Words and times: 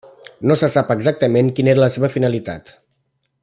No 0.51 0.55
se 0.61 0.69
sap 0.75 0.89
exactament 0.95 1.53
quina 1.59 1.71
era 1.75 1.83
la 1.85 1.91
seva 1.97 2.11
finalitat. 2.17 2.77